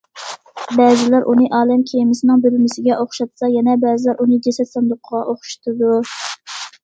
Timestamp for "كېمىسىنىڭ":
1.89-2.41